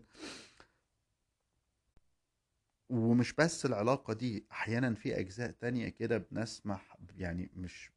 ومش 2.90 3.32
بس 3.32 3.66
العلاقة 3.66 4.12
دي 4.14 4.46
أحيانا 4.52 4.94
في 4.94 5.20
أجزاء 5.20 5.50
تانية 5.50 5.88
كده 5.88 6.18
بنسمح 6.18 6.96
يعني 7.16 7.50
مش 7.56 7.90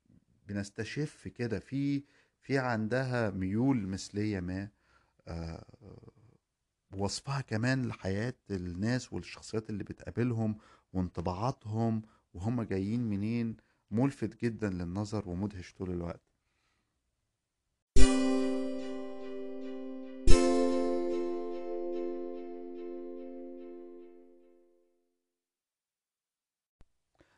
بنستشف 0.47 1.27
كده 1.27 1.59
في 1.59 2.03
في 2.41 2.57
عندها 2.59 3.29
ميول 3.29 3.87
مثلية 3.87 4.39
ما 4.39 4.69
آه، 5.27 5.65
وصفها 6.97 7.41
كمان 7.41 7.85
لحياة 7.87 8.33
الناس 8.51 9.13
والشخصيات 9.13 9.69
اللي 9.69 9.83
بتقابلهم 9.83 10.57
وانطباعاتهم 10.93 12.01
وهم 12.33 12.61
جايين 12.61 13.09
منين. 13.09 13.57
ملفت 13.91 14.41
جدا 14.41 14.69
للنظر 14.69 15.29
ومدهش 15.29 15.73
طول 15.73 15.89
الوقت. 15.91 16.26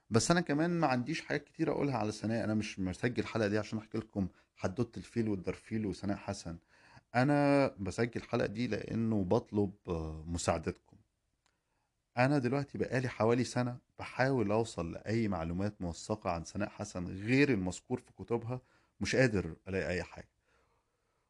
بس 0.09 0.31
أنا 0.31 0.41
كمان 0.41 0.79
ما 0.79 0.87
عنديش 0.87 1.21
حاجات 1.21 1.43
كتير 1.43 1.71
أقولها 1.71 1.97
على 1.97 2.11
سناء 2.11 2.43
أنا 2.43 2.53
مش 2.53 2.79
مسجل 2.79 3.23
الحلقة 3.23 3.47
دي 3.47 3.57
عشان 3.57 3.79
أحكي 3.79 3.97
لكم 3.97 4.27
حدوتة 4.55 4.97
الفيل 4.99 5.29
والدرفيل 5.29 5.85
وسناء 5.85 6.17
حسن. 6.17 6.57
أنا 7.15 7.67
بسجل 7.79 8.11
الحلقة 8.21 8.47
دي 8.47 8.67
لأنه 8.67 9.23
بطلب 9.23 9.71
آه، 9.87 10.23
مساعدتكم. 10.27 10.97
أنا 12.17 12.37
دلوقتي 12.37 12.77
بقالي 12.77 13.07
حوالي 13.09 13.43
سنة 13.43 13.77
بحاول 13.99 14.51
أوصل 14.51 14.91
لأي 14.91 15.27
معلومات 15.27 15.81
موثقة 15.81 16.29
عن 16.31 16.43
سناء 16.43 16.69
حسن 16.69 17.07
غير 17.07 17.49
المذكور 17.49 17.99
في 17.99 18.11
كتبها. 18.13 18.61
مش 19.01 19.15
قادر 19.15 19.55
ألاقي 19.67 19.87
أي 19.87 20.03
حاجة. 20.03 20.38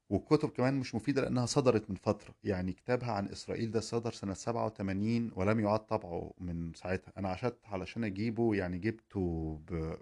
والكتب 0.09 0.49
كمان 0.49 0.73
مش 0.79 0.95
مفيدة 0.95 1.21
لأنها 1.21 1.45
صدرت 1.45 1.89
من 1.89 1.95
فترة. 1.95 2.35
يعني 2.43 2.73
كتابها 2.73 3.11
عن 3.11 3.27
إسرائيل 3.27 3.71
ده 3.71 3.79
صدر 3.79 4.11
سنة 4.11 4.33
87 4.33 5.31
ولم 5.35 5.59
يعاد 5.59 5.79
طبعه 5.79 6.33
من 6.37 6.73
ساعتها. 6.73 7.13
أنا 7.17 7.29
عشت 7.29 7.55
علشان 7.65 8.03
أجيبه 8.03 8.55
يعني 8.55 8.77
جبته 8.77 9.59
ب... 9.67 9.95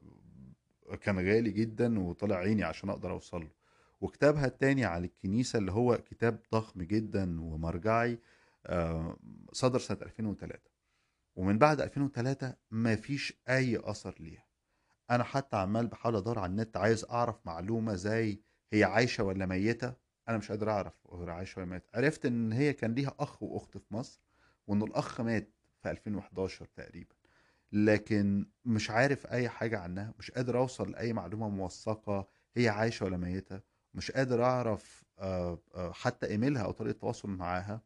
كان 1.02 1.17
غالي 1.20 1.52
جدا 1.52 2.00
وطلع 2.00 2.36
عيني 2.36 2.63
عشان 2.63 2.89
أقدر 2.89 3.12
أوصل 3.12 3.41
له. 3.41 3.50
وكتابها 4.02 4.46
التاني 4.46 4.86
على 4.86 5.06
الكنيسة 5.06 5.60
اللي 5.60 5.72
هو 5.72 5.98
كتاب 5.98 6.39
ضخم 6.54 6.82
جدا 6.82 7.41
ومرجعي 7.41 8.20
آه، 8.65 9.17
صدر 9.52 9.80
سنة 9.80 9.98
2003 10.02 10.60
ومن 11.36 11.58
بعد 11.58 11.82
2003 11.82 12.56
ما 12.72 12.96
فيش 12.96 13.34
أي 13.50 13.80
أثر 13.84 14.15
ليها. 14.20 14.46
أنا 15.12 15.24
حتى 15.24 15.58
عمال 15.58 15.88
بحاول 15.88 16.15
أدور 16.15 16.39
على 16.39 16.50
النت 16.50 16.78
عايز 16.78 17.06
أعرف 17.06 17.36
معلومة 17.46 17.93
زي 17.96 18.39
هي 18.73 18.84
عايشة 18.84 19.23
ولا 19.23 19.45
ميتة؟ 19.45 19.93
أنا 20.30 20.38
مش 20.38 20.49
قادر 20.51 20.69
أعرف 20.71 20.93
غير 21.12 21.30
عايشة 21.30 21.60
ولا 21.60 21.69
ميتة. 21.69 21.86
عرفت 21.97 22.25
إن 22.25 22.51
هي 22.53 22.73
كان 22.73 22.93
ليها 22.93 23.15
أخ 23.19 23.43
وأخت 23.43 23.77
في 23.77 23.93
مصر 23.93 24.21
وإن 24.67 24.84
الأخ 24.84 25.21
مات 25.21 25.49
في 25.84 25.91
2011 25.91 26.65
تقريبا. 26.65 27.15
لكن 27.71 28.45
مش 28.65 28.89
عارف 28.91 29.27
أي 29.27 29.49
حاجة 29.49 29.80
عنها 29.80 30.13
مش 30.19 30.32
قادر 30.32 30.58
أوصل 30.58 30.91
لأي 30.91 31.13
معلومة 31.13 31.49
موثقة 31.49 32.27
هي 32.56 32.69
عايشة 32.69 33.06
ولا 33.06 33.17
ميتة. 33.17 33.62
مش 33.93 34.12
قادر 34.12 34.43
أعرف 34.43 35.03
آه، 35.19 35.60
آه، 35.75 35.91
حتى 35.91 36.27
إيميلها 36.27 36.63
أو 36.63 36.71
طريقة 36.71 36.93
التواصل 36.93 37.30
معاها. 37.30 37.82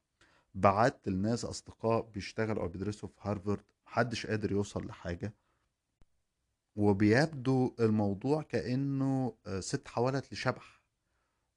بعت 0.56 1.08
لناس 1.08 1.46
أصدقاء 1.46 2.02
بيشتغلوا 2.02 2.64
أو 2.64 2.68
بيدرسوا 2.68 3.10
في 3.10 3.16
هارفارد 3.22 3.62
محدش 3.88 4.26
قادر 4.28 4.52
يوصل 4.52 4.88
لحاجة. 4.88 5.34
وبيبدو 6.76 7.76
الموضوع 7.80 8.42
كأنه 8.42 9.36
آه، 9.48 9.60
ست 9.60 9.88
حولت 9.88 10.34
لشبح. 10.34 10.82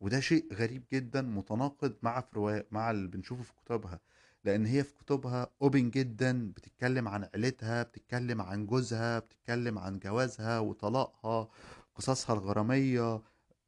وده 0.00 0.20
شيء 0.20 0.54
غريب 0.54 0.84
جدا 0.92 1.22
متناقض 1.22 1.94
مع 2.02 2.20
في 2.20 2.36
رواية 2.36 2.66
مع 2.70 2.90
اللي 2.90 3.08
بنشوفه 3.08 3.42
في 3.42 3.52
كتبها. 3.64 4.00
لأن 4.44 4.66
هي 4.66 4.84
في 4.84 4.94
كتبها 4.94 5.50
اوبن 5.62 5.90
جدا 5.90 6.52
بتتكلم 6.56 7.08
عن 7.08 7.28
عيلتها 7.34 7.82
بتتكلم 7.82 8.40
عن 8.42 8.66
جوزها 8.66 9.18
بتتكلم 9.18 9.78
عن 9.78 9.98
جوازها 9.98 10.58
وطلاقها 10.58 11.48
قصصها 11.94 12.34
الغرامية 12.34 13.22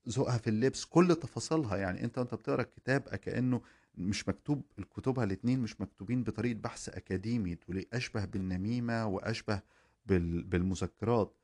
ذوقها 0.09 0.39
في 0.39 0.51
اللبس 0.51 0.85
كل 0.85 1.15
تفاصيلها. 1.17 1.77
يعني 1.77 2.05
أنت 2.05 2.19
وأنت 2.19 2.35
بتقرأ 2.35 2.63
الكتاب 2.63 3.03
كأنه 3.03 3.61
مش 3.95 4.29
مكتوب 4.29 4.63
الكتبها 4.79 5.25
الاتنين 5.25 5.61
مش 5.61 5.81
مكتوبين 5.81 6.23
بطريقة 6.25 6.59
بحث 6.59 6.89
أكاديمي. 6.89 7.55
دول 7.55 7.87
أشبه 7.93 8.25
بالنميمة 8.25 9.07
وأشبه 9.07 9.55
بال- 9.55 9.63
بالمذكرات. 10.07 11.37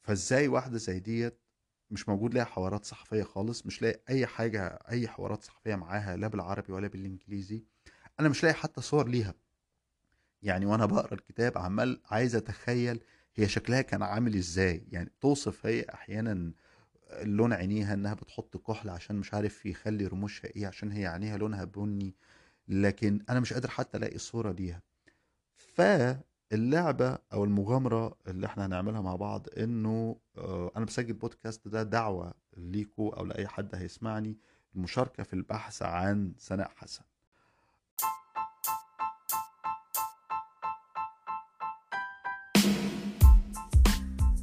فازاي 0.00 0.48
واحدة 0.48 0.78
زي 0.78 1.00
ديت 1.00 1.38
مش 1.90 2.08
موجود 2.08 2.34
لها 2.34 2.44
حوارات 2.44 2.84
صحفية 2.84 3.22
خالص 3.22 3.66
مش 3.66 3.82
لاقي 3.82 4.00
أي 4.10 4.26
حاجة 4.26 4.66
أي 4.90 5.08
حوارات 5.08 5.44
صحفية 5.44 5.74
معاها 5.74 6.16
لا 6.16 6.28
بالعربي 6.28 6.72
ولا 6.72 6.88
بالإنجليزي. 6.88 7.64
أنا 8.20 8.28
مش 8.28 8.42
لاقي 8.42 8.54
حتى 8.54 8.80
صور 8.80 9.08
ليها. 9.08 9.34
يعني 10.42 10.66
وأنا 10.66 10.86
بقرأ 10.86 11.14
الكتاب 11.14 11.58
عمال 11.58 12.00
عايز 12.06 12.36
أتخيل 12.36 13.00
هي 13.34 13.48
شكلها 13.48 13.82
كان 13.82 14.02
عامل 14.02 14.34
إزاي. 14.36 14.84
يعني 14.92 15.12
توصف 15.20 15.66
هي 15.66 15.86
أحيانا 15.94 16.52
لون 17.22 17.52
عينيها 17.52 17.94
إنها 17.94 18.14
بتحط 18.14 18.56
كحل 18.56 18.90
عشان 18.90 19.16
مش 19.16 19.34
عارف 19.34 19.66
يخلي 19.66 20.06
رموشها 20.06 20.48
إيه 20.56 20.66
عشان 20.66 20.92
هي 20.92 21.06
عينيها 21.06 21.36
لونها 21.36 21.64
بني. 21.64 22.14
لكن 22.68 23.24
أنا 23.30 23.40
مش 23.40 23.52
قادر 23.52 23.70
حتى 23.70 23.98
ألاقي 23.98 24.18
صورة 24.18 24.52
ليها. 24.52 24.82
ف 25.56 25.80
اللعبة 26.52 27.18
أو 27.32 27.44
المغامرة 27.44 28.16
اللي 28.26 28.46
إحنا 28.46 28.66
هنعملها 28.66 29.00
مع 29.00 29.16
بعض 29.16 29.46
إنه 29.58 30.16
آه، 30.38 30.70
أنا 30.76 30.84
بسجل 30.84 31.12
بودكاست 31.12 31.68
ده 31.68 31.82
دعوة 31.82 32.34
ليكوا 32.56 33.16
أو 33.18 33.24
لأي 33.24 33.48
حد 33.48 33.74
هيسمعني 33.74 34.36
المشاركة 34.76 35.22
في 35.22 35.32
البحث 35.32 35.82
عن 35.82 36.34
سناء 36.38 36.70
حسن. 36.76 37.02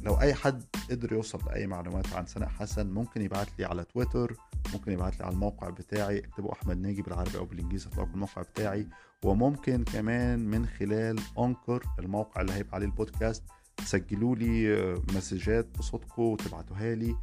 لو 0.02 0.20
أي 0.20 0.34
حد 0.34 0.64
قدر 0.90 1.12
يوصل 1.12 1.38
لأي 1.46 1.66
معلومات 1.66 2.12
عن 2.12 2.26
سناء 2.26 2.48
حسن 2.48 2.86
ممكن 2.86 3.22
يبعت 3.22 3.58
لي 3.58 3.64
على 3.64 3.84
تويتر 3.84 4.36
ممكن 4.72 4.92
يبعت 4.92 5.18
لي 5.18 5.24
على 5.24 5.34
الموقع 5.34 5.70
بتاعي 5.70 6.18
اكتبوا 6.18 6.52
أحمد 6.52 6.78
ناجي 6.78 7.02
بالعربي 7.02 7.38
أو 7.38 7.44
بالإنجليزي 7.44 7.88
هتلاقوا 7.88 8.12
الموقع 8.14 8.42
بتاعي. 8.42 8.86
وممكن 9.24 9.84
كمان 9.84 10.38
من 10.38 10.66
خلال 10.66 11.20
Anchor 11.38 11.82
الموقع 11.98 12.40
اللي 12.40 12.52
هيبقى 12.52 12.74
عليه 12.74 12.86
البودكاست 12.86 13.42
تسجلوا 13.76 14.36
لي 14.36 14.74
آه، 14.74 15.02
مسجات 15.14 15.78
بصوتكم 15.78 16.22
وتبعتوها 16.22 16.94
لي. 16.94 17.16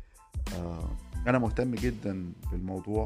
آه، 0.55 0.89
أنا 1.27 1.39
مهتم 1.39 1.75
جدا 1.75 2.33
بالموضوع. 2.51 3.05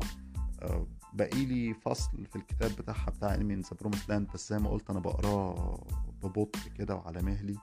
آه، 0.62 0.88
باقي 1.14 1.46
لي 1.46 1.74
فصل 1.74 2.26
في 2.26 2.36
الكتاب 2.36 2.72
بتاعها 2.72 3.10
بتاع 3.10 3.36
Enemy 3.36 3.56
the 3.56 3.92
Land 4.10 4.28
بس 4.34 4.50
زي 4.50 4.60
ما 4.60 4.70
قلت 4.70 4.90
أنا 4.90 5.00
بقراه 5.00 5.84
ببطء 6.24 6.60
كده 6.78 6.96
وعلى 6.96 7.22
مهلي. 7.22 7.56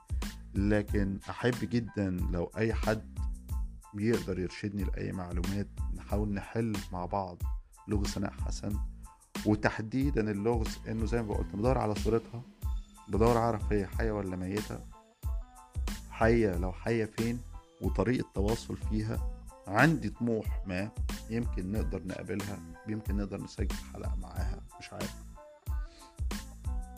لكن 0.55 1.19
أحب 1.29 1.55
جدا 1.61 2.09
لو 2.31 2.51
أي 2.57 2.73
حد 2.73 3.19
بيقدر 3.93 4.39
يرشدني 4.39 4.83
لأي 4.83 5.11
معلومات 5.11 5.67
نحاول 5.95 6.33
نحل 6.33 6.77
مع 6.91 7.05
بعض 7.05 7.37
لغز 7.87 8.07
سناء 8.07 8.31
حسن. 8.31 8.79
وتحديدا 9.45 10.31
اللغز 10.31 10.79
إنه 10.87 11.05
زي 11.05 11.21
ما 11.21 11.35
قلت 11.35 11.55
بدور 11.55 11.77
على 11.77 11.95
صورتها 11.95 12.41
بدور 13.07 13.37
أعرف 13.37 13.73
هي 13.73 13.87
حية 13.87 14.11
ولا 14.11 14.35
ميتة. 14.35 14.79
حية 16.11 16.57
لو 16.57 16.71
حية 16.71 17.05
فين؟ 17.05 17.41
وطريقة 17.81 18.29
تواصل 18.33 18.77
فيها. 18.77 19.31
عندي 19.67 20.09
طموح 20.09 20.63
ما 20.67 20.89
يمكن 21.29 21.71
نقدر 21.71 22.03
نقابلها 22.07 22.59
يمكن 22.87 23.17
نقدر 23.17 23.43
نسجل 23.43 23.75
حلقة 23.93 24.15
معاها 24.15 24.61
مش 24.79 24.93
عارف. 24.93 25.15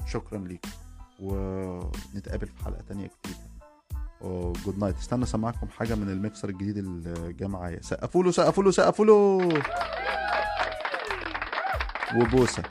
شكرا 0.08 0.40
ليك 0.40 0.66
ونتقابل 1.20 2.48
في 2.48 2.66
حلقة 2.66 2.82
تانية 2.82 3.12
جديدة. 3.26 3.53
good 4.66 4.80
night 4.80 4.98
استنى 4.98 5.24
اسمعكم 5.24 5.68
حاجة 5.68 5.96
من 5.96 6.10
الميكسر 6.10 6.50
الجديد 6.50 6.78
اللي 6.78 7.34
جه 7.34 7.48
معايا 7.48 7.82
سقفوا 7.82 8.24
له 8.24 8.32
سقفوا 8.32 8.64
له 8.64 8.72
سقفوا 8.72 9.06
له 9.06 9.50
وبوسة. 12.16 12.64